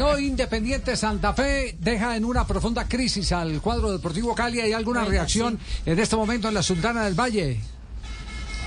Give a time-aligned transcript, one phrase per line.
[0.00, 4.58] No, Independiente Santa Fe deja en una profunda crisis al cuadro deportivo Cali.
[4.60, 7.60] ¿Hay alguna reacción en este momento en la Sultana del Valle?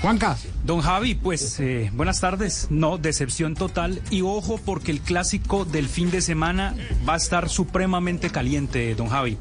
[0.00, 0.36] Juanca.
[0.64, 2.68] Don Javi, pues eh, buenas tardes.
[2.70, 4.00] No, decepción total.
[4.10, 6.76] Y ojo porque el clásico del fin de semana
[7.08, 9.36] va a estar supremamente caliente, don Javi.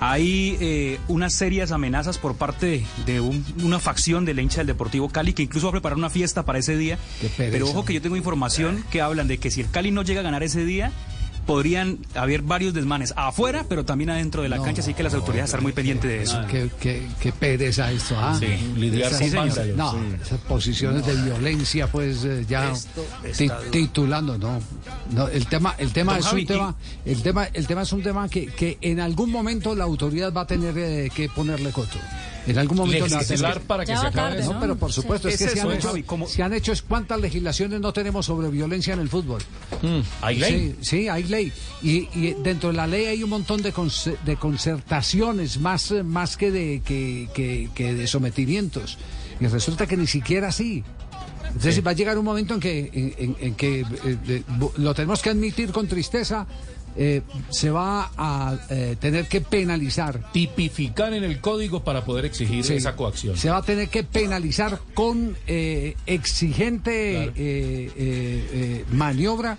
[0.00, 4.68] Hay eh, unas serias amenazas por parte de un- una facción de la hincha del
[4.68, 6.98] Deportivo Cali que incluso va a preparar una fiesta para ese día.
[7.36, 10.20] Pero ojo que yo tengo información que hablan de que si el Cali no llega
[10.20, 10.92] a ganar ese día,
[11.46, 15.50] podrían haber varios desmanes afuera, pero también adentro de la cancha, así que las autoridades
[15.50, 16.44] están muy pendientes de eso.
[16.50, 18.36] Qué, qué- qué pereza esto, ¿ah?
[18.38, 19.98] Sí, lidiar Esas- con vándalos, No, sí.
[20.22, 22.72] esas posiciones de violencia, pues eh, ya
[23.36, 24.60] ti- titulando, no.
[25.12, 26.74] No, el tema, el tema Don es Javi, un tema,
[27.04, 30.42] el tema, el tema es un tema que, que en algún momento la autoridad va
[30.42, 31.98] a tener eh, que ponerle coto.
[32.46, 34.52] En algún momento Legislar para que Ya se acabe tarde, eso.
[34.54, 36.42] No, pero por supuesto, es Es que se eso, han, es, hecho, Javi, como- se
[36.42, 39.42] han hecho es cuántas legislaciones no tenemos sobre violencia en el fútbol.
[40.22, 40.76] ¿Hay ley?
[40.80, 41.52] Sí, sí, hay ley.
[41.82, 46.36] Y, y dentro de la ley hay un montón de, conce- de concertaciones, más, más
[46.36, 48.98] que, de, que, que- que de sometimientos.
[49.40, 50.84] Y resulta que ni siquiera así.
[51.46, 54.42] Entonces va a llegar un momento en que, en, en- en que eh, de-
[54.78, 56.46] lo tenemos que admitir con tristeza,
[56.96, 60.32] eh, se va a eh, tener que penalizar.
[60.32, 62.74] Tipificar en el código para poder exigir Sí.
[62.74, 63.36] esa coacción.
[63.36, 68.96] Se va a tener que penalizar con eh, exigente Claro.
[68.96, 69.56] maniobra.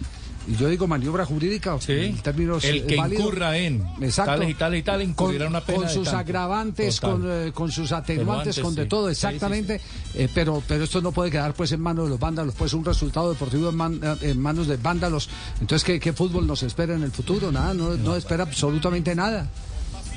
[0.47, 1.91] Y yo digo maniobra jurídica, Sí.
[1.91, 3.21] el término es- El que válido.
[3.21, 4.31] incurra en Exacto.
[4.31, 6.19] tales y tales y tales incurrirá con, una pena con sus tanto.
[6.19, 8.87] agravantes, con, eh, con sus atenuantes, con de sí.
[8.89, 9.81] todo, sí, exactamente.
[10.13, 12.85] Eh, pero, pero esto no puede quedar pues en manos de los vándalos, pues un
[12.85, 15.29] resultado deportivo en, man- en manos de vándalos.
[15.59, 17.51] Entonces, ¿qué, qué fútbol nos espera en el futuro?
[17.51, 19.49] Nada, no, no espera absolutamente nada.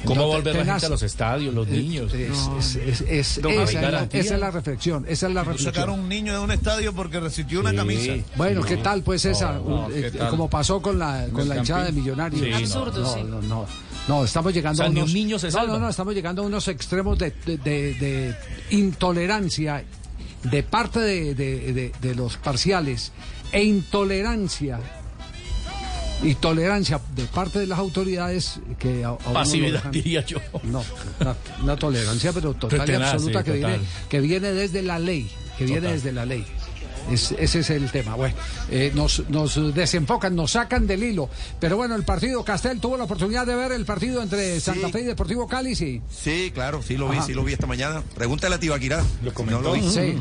[0.04, 0.74] ¿Cómo No, volver la tenaz.
[0.76, 2.12] gente a los estadios, los niños?
[2.14, 3.00] Es- es- es-
[3.36, 4.20] es- Don esa, es la, garantía.
[4.20, 5.74] esa es la reflexión, esa es la reflexión.
[5.74, 7.76] Sacaron un niño de un estadio porque resistió una Sí.
[7.76, 8.12] camisa.
[8.36, 9.52] Bueno, ¿qué tal pues esa?
[9.52, 10.10] no, Eh.
[10.30, 12.40] Como pasó con la, con la hinchada de Millonarios.
[12.42, 13.22] Sí, no, Absurdo, no, sí.
[13.24, 13.66] no, no,
[14.08, 15.04] no, estamos llegando O sea, a unos...
[15.08, 18.34] un niño se no, no, no, estamos llegando a unos extremos de, de- de- de
[18.70, 19.84] intolerancia
[20.44, 23.12] de parte de, de- de- de los parciales
[23.52, 24.80] e intolerancia
[26.22, 30.38] y tolerancia de parte de las autoridades que a- a Pasividad, diría yo.
[30.64, 30.84] no,
[31.20, 34.98] una, una tolerancia, pero total y Tenaz, absoluta sí, que, viene, que viene desde la
[34.98, 35.94] ley, que viene Total.
[35.96, 36.44] desde la ley.
[37.10, 38.14] Es- ese es el tema.
[38.14, 38.34] Bueno,
[38.70, 41.28] eh, nos, nos desenfocan, nos sacan del hilo.
[41.58, 45.00] Pero bueno, el partido, Castel tuvo la oportunidad de ver el partido entre Santa Fe
[45.00, 46.02] y Deportivo Cali, sí.
[46.10, 47.26] Sí, claro, sí lo vi, Ajá.
[47.26, 48.02] sí lo vi esta mañana.
[48.14, 49.02] Pregúntale a Tibaquirá.
[49.24, 49.62] Lo si comentó.
[49.62, 49.90] No lo vi.
[49.90, 50.14] Sí.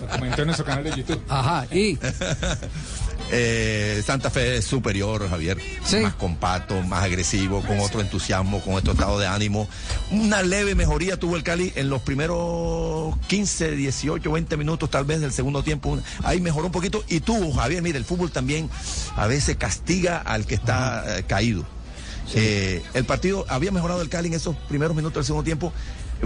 [0.00, 1.22] Lo comentó en nuestro canal de YouTube.
[1.28, 1.96] Ajá, y
[3.30, 5.58] Eh, Santa Fe es superior, Javier.
[5.84, 5.96] Sí.
[5.96, 9.68] Más compacto, más agresivo, con otro entusiasmo, con otro estado de ánimo.
[10.10, 15.20] Una leve mejoría tuvo el Cali en los primeros 15, 18, 20 minutos tal vez
[15.20, 15.98] del segundo tiempo.
[16.22, 17.04] Ahí mejoró un poquito.
[17.08, 18.70] Y tuvo, Javier, mire, el fútbol también
[19.16, 21.64] a veces castiga al que está eh, caído.
[22.34, 25.72] Eh, el partido había mejorado el Cali en esos primeros minutos del segundo tiempo.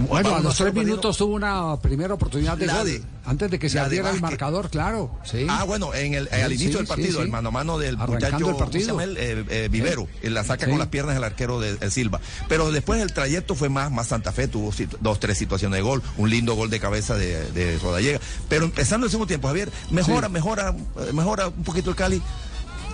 [0.07, 2.85] Bueno, a los tres minutos tuvo una primera oportunidad de gol.
[2.85, 5.11] de- antes de que se abriera el marcador, claro.
[5.23, 5.45] Sí.
[5.47, 7.95] Ah, bueno, en el, al inicio sí, del partido, sí, el mano a mano del
[7.95, 8.57] muchacho el partido.
[8.57, 9.17] ¿cómo se llama él?
[9.19, 12.19] Eh, eh, Vivero, la saca con las piernas del arquero de, el Silva.
[12.47, 16.01] Pero después el trayecto fue más, más Santa Fe, tuvo dos, tres situaciones de gol,
[16.17, 18.19] un lindo gol de cabeza de, de Rodallega.
[18.47, 22.21] Pero empezando el segundo tiempo, Javier, mejora, mejora, eh, mejora un poquito el Cali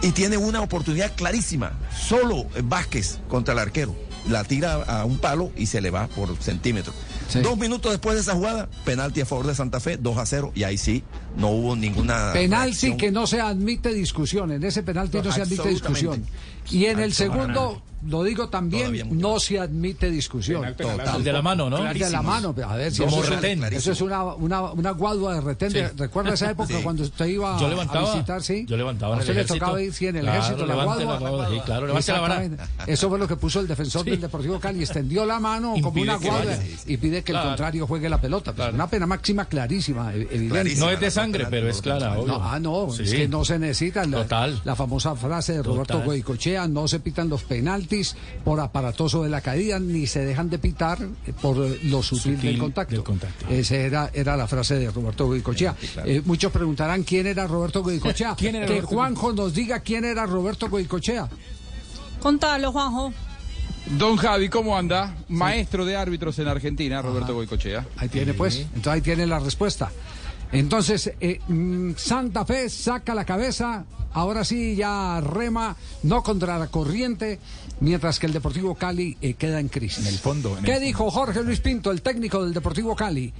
[0.01, 1.71] y tiene una oportunidad clarísima.
[1.97, 3.95] Solo eh, Vázquez contra el arquero.
[4.29, 6.93] La tira a un palo y se le va por centímetro.
[7.27, 7.41] Sí.
[7.41, 10.51] Dos minutos después de esa jugada, penalti a favor de Santa Fe, 2 a 0,
[10.55, 11.03] y ahí sí,
[11.37, 12.31] no hubo ninguna.
[12.33, 12.97] Penalti reacción.
[12.97, 14.51] que no se admite discusión.
[14.51, 16.23] En ese penalti no se admite discusión.
[16.71, 20.75] Y en el segundo, lo digo también, no se admite discusión.
[20.77, 21.17] Penal.
[21.17, 21.89] El de la mano, ¿no?
[21.89, 23.63] El de la mano, a ver si Como eso, es, retén.
[23.63, 25.71] eso es una, una, una guadua de retén.
[25.71, 25.79] Sí.
[25.97, 26.83] ¿Recuerda esa época Sí.
[26.83, 28.43] cuando usted iba Yo a visitar?
[28.43, 28.63] Sí.
[28.67, 30.95] Yo levantaba ¿A en usted le tocaba ir sí, en el Claro, ejército, la guadua?
[31.05, 32.47] la guadua, sí, claro, levante la vara.
[32.85, 34.81] Eso fue lo que puso el defensor del Deportivo Cali.
[34.81, 36.53] Extendió la mano como una guadua
[36.85, 38.51] y pide que el contrario juegue la pelota.
[38.51, 38.75] Pues Claro.
[38.75, 40.49] Una pena máxima clarísima, e- evidente.
[40.49, 40.85] Clarísima.
[40.85, 44.17] No es de sangre, pero es clara, ah, no, es que no se necesita la,
[44.23, 44.61] Total.
[44.63, 46.05] la famosa frase de Roberto Total.
[46.67, 50.97] No se pitan los penaltis por aparatoso de la caída, ni se dejan de pitar
[51.01, 52.95] eh, por eh, lo sutil, Sutil del contacto.
[52.95, 53.45] del contacto.
[53.49, 55.75] Esa era, era la frase de Roberto Goicochea.
[55.79, 56.09] Sí, claro.
[56.09, 58.35] Eh, muchos preguntarán quién era Roberto Goicochea.
[58.37, 61.27] ¿Quién era que Roberto Juanjo nos diga quién era Roberto Goicochea.
[62.19, 63.13] Contalo, Juanjo.
[63.99, 65.15] Don Javi, ¿cómo anda?
[65.29, 67.85] Maestro de árbitros en Argentina, Roberto Goicochea.
[67.97, 69.91] Ahí tiene pues, entonces ahí tiene la respuesta.
[70.51, 76.67] Entonces, eh, mm, Santa Fe saca la cabeza, ahora sí ya rema, no contra la
[76.67, 77.39] corriente,
[77.79, 80.05] mientras que el Deportivo Cali eh, queda en crisis.
[80.05, 83.33] En el fondo, en ¿Qué el dijo Jorge Luis Pinto, el técnico del Deportivo Cali?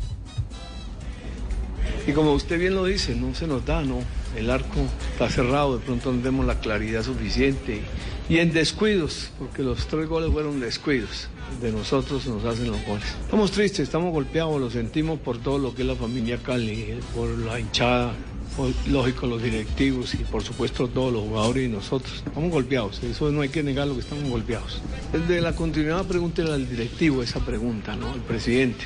[2.08, 4.00] Y como usted bien lo dice, no se nos da, no.
[4.36, 4.80] el arco
[5.12, 7.82] está cerrado, de pronto no tenemos la claridad suficiente.
[8.30, 11.30] Y en descuidos, porque los tres goles fueron descuidos
[11.62, 13.06] de nosotros nos hacen los goles.
[13.22, 17.30] Estamos tristes, estamos golpeados, lo sentimos por todo lo que es la familia Cali, por
[17.30, 18.14] la hinchada,
[18.58, 22.24] por, lógico los directivos y por supuesto todos los jugadores y nosotros.
[22.26, 24.82] Estamos golpeados, eso no hay que negar lo que estamos golpeados.
[25.12, 28.12] Desde la continuidad pregúntele al directivo esa pregunta, ¿no?
[28.12, 28.86] Al presidente.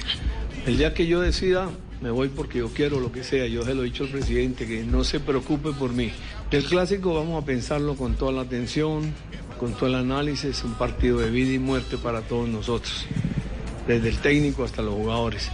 [0.66, 1.70] El día que yo decida
[2.02, 3.46] me voy porque yo quiero lo que sea.
[3.48, 6.12] Yo se lo he dicho al presidente, que no se preocupe por mí.
[6.52, 9.14] El clásico vamos a pensarlo con toda la atención,
[9.60, 13.06] con todo el análisis, un partido de vida y muerte para todos nosotros,
[13.88, 15.50] desde el técnico hasta los jugadores.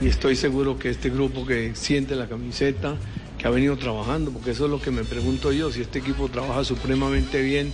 [0.00, 2.96] Y estoy seguro que este grupo que siente la camiseta,
[3.38, 6.28] que ha venido trabajando, porque eso es lo que me pregunto yo, si este equipo
[6.28, 7.72] trabaja supremamente bien,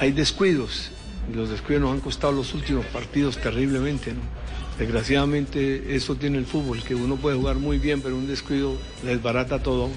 [0.00, 0.90] hay descuidos,
[1.30, 4.37] y los descuidos nos han costado los últimos partidos terriblemente, ¿no?
[4.78, 9.62] Desgraciadamente eso tiene el fútbol, que uno puede jugar muy bien, pero un descuido desbarata
[9.62, 9.90] todo.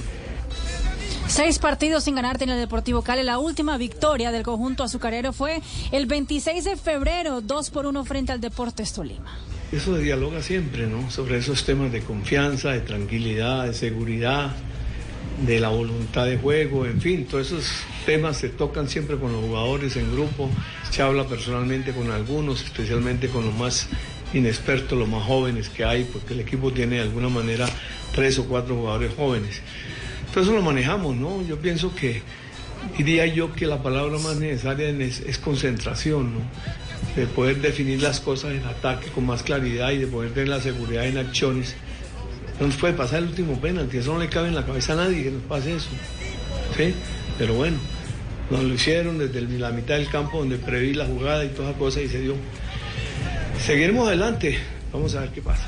[1.27, 3.23] Seis partidos sin ganar tiene el Deportivo Cali.
[3.23, 5.61] La última victoria del conjunto azucarero fue
[5.91, 9.37] el 26 de febrero, 2 por 1 frente al Deportes Tolima.
[9.71, 11.09] Eso se dialoga siempre, ¿no?
[11.09, 14.51] Sobre esos temas de confianza, de tranquilidad, de seguridad,
[15.45, 17.65] de la voluntad de juego, en fin, todos esos
[18.05, 20.49] temas se tocan siempre con los jugadores en grupo.
[20.89, 23.87] Se habla personalmente con algunos, especialmente con los más
[24.33, 27.67] inexpertos, los más jóvenes que hay, porque el equipo tiene de alguna manera
[28.13, 29.61] tres o cuatro jugadores jóvenes.
[30.27, 31.45] Entonces lo manejamos, ¿no?
[31.45, 32.21] Yo pienso que
[32.97, 36.39] diría yo que la palabra más necesaria es, concentración, ¿no?
[37.15, 40.61] De poder definir las cosas en ataque con más claridad y de poder tener la
[40.61, 41.75] seguridad en acciones.
[42.59, 44.97] No nos puede pasar el último penalti, eso no le cabe en la cabeza a
[44.97, 45.89] nadie que nos pase eso.
[46.77, 46.93] ¿Sí?
[47.37, 47.77] Pero bueno,
[48.49, 52.01] nos lo hicieron desde la mitad del campo donde preví la jugada y toda cosa
[52.01, 52.35] y se dio.
[53.65, 54.57] Seguiremos adelante,
[54.91, 55.63] vamos a ver qué pasa.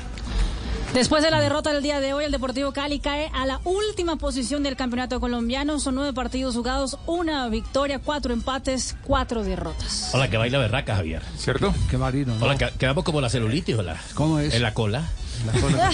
[0.92, 4.16] Después de la derrota del día de hoy, el Deportivo Cali cae a la última
[4.16, 5.80] posición del campeonato colombiano.
[5.80, 10.10] Son nueve partidos jugados, una victoria, cuatro empates, cuatro derrotas.
[10.12, 11.22] Hola, que baila berraca, Javier.
[11.36, 11.74] ¿Cierto?
[11.90, 12.34] Qué marino.
[12.36, 12.44] ¿no?
[12.44, 14.00] Hola, que, quedamos como la celulitis, hola.
[14.14, 14.54] ¿Cómo es?
[14.54, 15.08] En la cola.
[15.46, 15.90] La cola.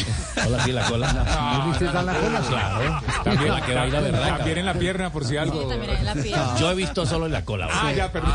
[0.47, 1.13] Hola, sí, la cola.
[1.59, 2.41] ¿No viste tan la cola?
[2.41, 3.01] Claro.
[3.25, 4.37] También la que baila berraca.
[4.37, 5.61] También en la pierna, por si algo.
[5.67, 6.57] También en la pierna.
[6.59, 7.69] Yo he visto solo en la cola.
[7.73, 8.33] Ah, ya, perdón.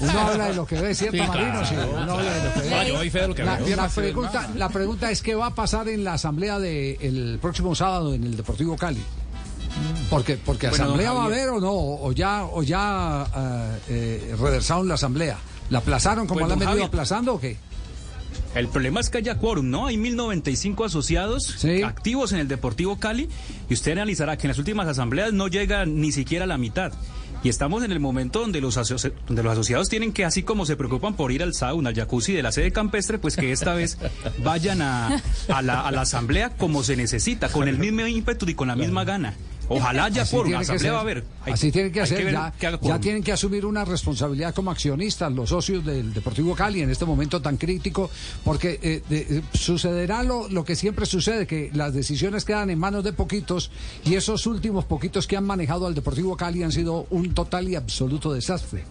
[0.00, 1.50] Uno habla de lo que ve, ¿cierto, Sí, Marino?
[1.50, 2.88] claro, Sí, uno habla de lo que ve.
[2.88, 3.76] Yo doy fe de lo que La, veo.
[3.76, 8.12] la pregunta, la pregunta es qué va a pasar en la asamblea del próximo sábado
[8.14, 9.02] en el Deportivo Cali.
[10.10, 14.36] Porque, porque Bueno, asamblea va a haber o no, o ya, o ya eh, eh,
[14.38, 15.36] reversaron la asamblea.
[15.70, 16.86] ¿La aplazaron como Pues, la han venido Javier.
[16.88, 17.56] aplazando o qué?
[18.54, 19.86] El problema es que haya quórum, ¿no?
[19.86, 21.82] Hay 1095 asociados Sí.
[21.82, 23.28] activos en el Deportivo Cali
[23.68, 26.92] y usted analizará que en las últimas asambleas no llega ni siquiera a la mitad.
[27.42, 28.76] Y estamos en el momento donde los,
[29.26, 32.32] donde los asociados tienen que, así como se preocupan por ir al sauna, al jacuzzi
[32.32, 33.98] de la sede campestre, pues que esta vez
[34.42, 38.54] vayan a, a la, a la asamblea como se necesita, con el mismo ímpetu y
[38.54, 39.34] con la misma gana.
[39.68, 41.24] Ojalá quórum, tiene que asamblea va a haber.
[41.44, 42.24] Hay- Así tienen que hacer.
[42.24, 46.54] ver ya, que ya tienen que asumir una responsabilidad como accionistas, los socios del Deportivo
[46.54, 48.10] Cali en este momento tan crítico,
[48.44, 52.78] porque eh, de- eh, sucederá lo, lo que siempre sucede, que las decisiones quedan en
[52.78, 53.70] manos de poquitos
[54.04, 57.74] y esos últimos poquitos que han manejado al Deportivo Cali han sido un total y
[57.76, 58.84] absoluto desastre.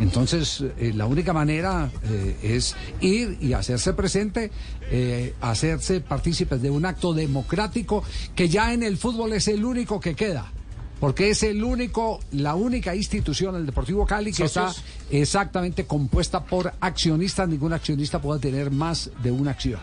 [0.00, 4.52] Entonces, eh, la única manera eh, es ir y hacerse presente,
[4.90, 8.02] eh, hacerse partícipes de un acto democrático
[8.34, 10.52] que ya en el fútbol es el único que queda.
[11.00, 14.74] Porque es el único, la única institución, el Deportivo Cali, que está
[15.10, 17.48] exactamente compuesta por accionistas.
[17.48, 19.80] Ningún accionista puede tener más de una acción.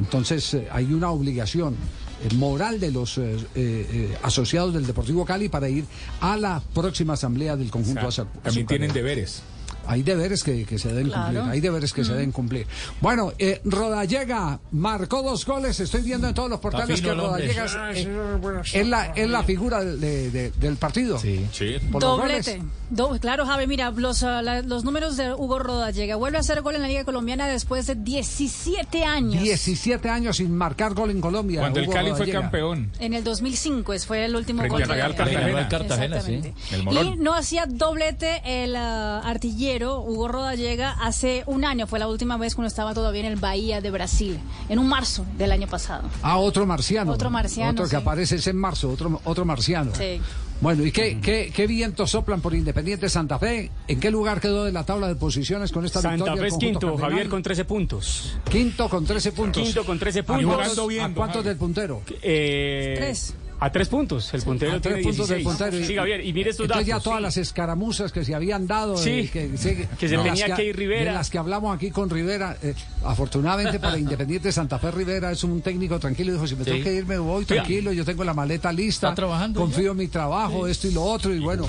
[0.00, 1.76] Entonces eh, hay una obligación
[2.20, 5.84] eh, moral de los eh, eh, asociados del Deportivo Cali para ir
[6.20, 9.42] a la próxima asamblea del conjunto O sea, también tienen deberes.
[9.88, 11.24] Hay deberes que, que se deben Claro.
[11.32, 12.66] cumplir, hay deberes que se deben cumplir.
[13.00, 17.14] Bueno, eh, Rodallega marcó dos goles, estoy viendo en todos los portales que.
[17.14, 21.18] Rodallega es, eh, es la, es la figura de- de- del partido.
[21.18, 21.46] Sí.
[21.52, 21.76] Sí.
[21.90, 22.62] Doblete.
[22.90, 26.16] Do- claro, Javi, mira, los, ah, la- los números de Hugo Rodallega.
[26.16, 29.42] Vuelve a hacer gol en la Liga Colombiana después de 17 años.
[29.42, 31.60] 17 años sin marcar gol en Colombia.
[31.60, 32.40] Cuando el Cali fue Rodallega.
[32.42, 32.90] campeón.
[32.98, 35.40] En el 2005 es- fue el último Frente gol Cartagena.
[35.40, 36.40] Real Cartagena, sí.
[36.72, 36.92] El.
[36.92, 41.86] Y no hacía doblete el ah, artillero Hugo Rodallega hace un año.
[41.86, 45.24] Fue la última vez cuando estaba todavía en el Bahía de Brasil, en un marzo
[45.36, 46.08] del año pasado.
[46.22, 47.12] Ah, otro marciano.
[47.12, 47.96] Otro marciano, Otro que sí.
[47.96, 49.92] aparece es en marzo, otro, otro marciano.
[49.94, 50.20] Sí.
[50.60, 53.70] Bueno, ¿y qué, qué, qué vientos soplan por Independiente Santa Fe?
[53.86, 56.42] ¿En qué lugar quedó de la tabla de posiciones con esta Santa victoria?
[56.42, 57.10] Fe el es quinto, cardenal?
[57.10, 58.36] Javier con 13 puntos.
[58.50, 59.62] Quinto con 13 puntos.
[59.62, 60.44] Quinto con 13 ¿A puntos.
[60.46, 62.02] cuántos, Jugando bien, ¿a don cuántos del puntero?
[62.22, 63.34] Eh, Tres.
[63.60, 65.44] A tres puntos, el puntero A tiene tres puntos del 16.
[65.68, 65.86] puntero.
[65.86, 67.02] Sí, Javier, y mire estos Entonces datos.
[67.02, 67.22] ya todas sí.
[67.24, 70.64] las escaramuzas que se habían dado, Sí, eh, que, se- que se de tenía que
[70.66, 71.10] ir Rivera.
[71.10, 72.74] de las que hablamos aquí con Rivera, eh,
[73.04, 76.70] afortunadamente para Independiente Santa Fe Rivera es un técnico tranquilo, dijo, si me Sí.
[76.70, 79.96] tengo que ir me voy tranquilo, yo tengo la maleta lista, Está trabajando confío en
[79.98, 81.66] mi trabajo, esto y lo otro, y, bueno,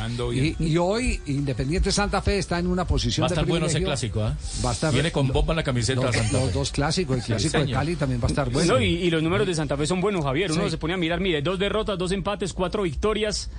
[0.60, 3.82] y, hoy Independiente Santa Fe está en una posición Va a de estar bueno ese
[3.82, 4.36] clásico, ¿ah?
[4.64, 7.72] Va a estar Viene con bomba en la camiseta los, dos clásicos, el clásico de.
[7.72, 8.74] Cali también va a estar bueno.
[8.74, 10.52] No, y, y los números de Santa Fe son buenos, Javier.
[10.52, 10.72] Uno Sí.
[10.72, 13.50] se pone a mirar, mire, dos derrotas, dos empates, cuatro victorias.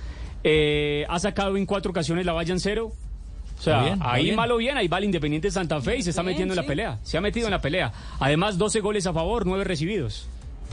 [0.43, 2.91] Eh, ha sacado en cuatro ocasiones la valla en cero.
[3.59, 4.35] O sea, bien, ahí bien.
[4.35, 6.65] malo bien, ahí va el Independiente Santa Fe y se está Bien, metiendo en la
[6.65, 6.97] pelea.
[7.03, 7.93] Se ha metido en la pelea.
[8.19, 10.27] Además, 12 goles a favor, 9 recibidos.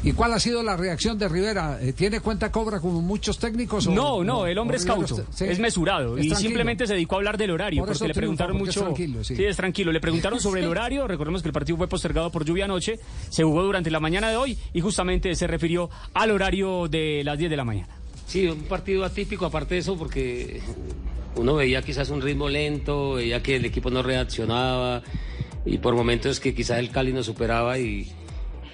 [0.05, 1.79] ¿Y cuál ha sido la reacción de Rivera?
[1.83, 3.89] Eh, ¿Tiene cuenta cobra como muchos técnicos?
[3.89, 5.45] o- No, no, el hombre es cauto, sí.
[5.45, 8.21] es mesurado Es y simplemente se dedicó a hablar del horario Por porque le triunfa,
[8.47, 8.85] preguntaron porque es mucho.
[8.87, 9.45] tranquilo, sí.
[9.45, 9.91] es tranquilo.
[9.91, 11.09] Le preguntaron sobre el horario.
[11.09, 13.01] Recordemos que el partido fue postergado por lluvia anoche.
[13.29, 17.37] Se jugó durante la mañana de hoy y justamente se refirió al horario de las
[17.37, 17.89] 10 de la mañana.
[18.27, 20.61] Sí, un partido atípico, aparte de eso, porque
[21.35, 25.03] uno veía quizás un ritmo lento, veía que el equipo no reaccionaba
[25.67, 28.13] y por momentos que quizás el Cali nos superaba y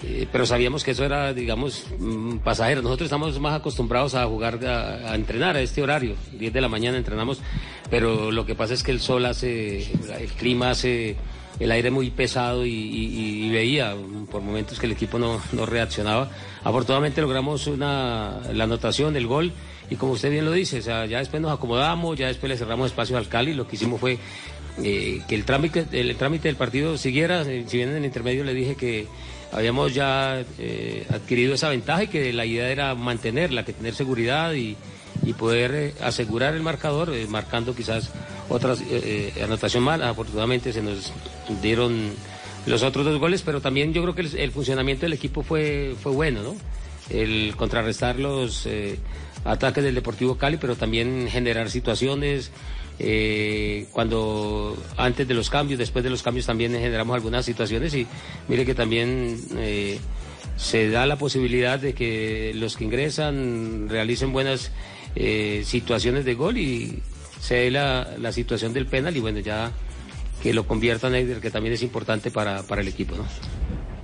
[0.06, 2.82] eh, pero sabíamos que eso era, digamos, mm, pasajero.
[2.82, 6.14] Nosotros estamos más acostumbrados a jugar, a, entrenar a este horario.
[6.32, 7.40] 10 de la mañana entrenamos,
[7.90, 9.78] pero lo que pasa es que el sol hace,
[10.20, 11.16] el clima hace
[11.58, 13.94] el aire muy pesado y, veía
[14.30, 16.28] por momentos que el equipo no, no reaccionaba.
[16.64, 19.52] Afortunadamente logramos una, la anotación, el gol,
[19.88, 22.58] y como usted bien lo dice, o sea, ya después nos acomodamos, ya después le
[22.58, 24.18] cerramos espacio al Cali, lo que hicimos fue
[24.82, 28.42] eh, que el trámite, el, trámite del partido siguiera, eh, si bien en el intermedio
[28.42, 29.06] le dije que
[29.54, 34.52] habíamos ya eh, adquirido esa ventaja y que la idea era mantenerla, que tener seguridad
[34.52, 34.76] y,
[35.24, 38.10] y poder eh, asegurar el marcador, eh, marcando quizás
[38.48, 38.82] otras
[39.42, 40.10] anotación mala.
[40.10, 41.12] Afortunadamente se nos
[41.62, 42.12] dieron
[42.66, 45.94] los otros dos goles, pero también yo creo que el, el funcionamiento del equipo fue,
[46.02, 46.56] fue bueno, ¿no?
[47.10, 48.66] El contrarrestar los
[49.44, 52.50] ataques del Deportivo Cali, pero también generar situaciones.
[52.98, 58.06] Eh, cuando antes de los cambios, después de los cambios también generamos algunas situaciones y
[58.48, 59.98] mire que también eh,
[60.56, 64.70] se da la posibilidad de que los que ingresan realicen buenas
[65.16, 67.02] eh, situaciones de gol y
[67.40, 69.72] se dé la, la situación del penal y bueno ya
[70.42, 73.24] que lo conviertan Eider, que también es importante para, para el equipo, ¿no?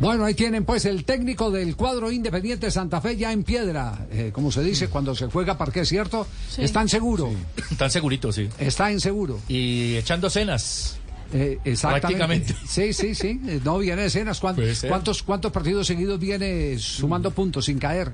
[0.01, 4.31] Bueno, ahí tienen pues el técnico del cuadro Independiente Santa Fe ya en piedra, eh,
[4.33, 6.27] como se dice cuando se juega parque, ¿cierto?
[6.49, 6.63] Sí.
[6.63, 7.31] Están seguro,
[7.71, 8.49] Están seguritos, sí.
[8.59, 9.39] está en seguro.
[9.47, 10.97] Y echando cenas.
[11.33, 12.01] Eh, exactamente.
[12.01, 12.57] Prácticamente.
[12.67, 13.41] Sí, sí, sí.
[13.47, 14.41] eh, No viene de escenas.
[14.41, 14.89] ¿Cuán- Puede ser.
[14.89, 18.13] ¿Cuántos, ¿Cuántos partidos seguidos viene sumando puntos sin caer?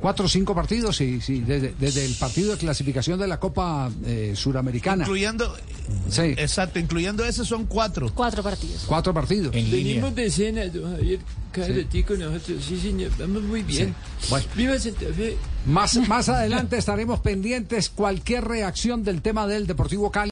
[0.00, 1.40] Cuatro o cinco partidos, sí, sí.
[1.40, 5.04] Desde, desde el partido de clasificación de la Copa eh, Suramericana.
[5.04, 5.54] Incluyendo,
[6.10, 8.10] Sí, exacto, incluyendo ese son cuatro.
[8.14, 8.84] Cuatro partidos.
[8.86, 9.54] cuatro partidos.
[9.54, 10.10] En línea.
[10.10, 11.20] de escena, don Javier,
[11.52, 12.04] cada Sí.
[12.18, 13.94] nosotros, sí señor, vamos muy bien.
[14.28, 14.46] Bueno.
[14.54, 15.36] Viva Santa Fe.
[15.66, 20.24] Más, más adelante estaremos pendientes cualquier reacción del tema del Deportivo Cali.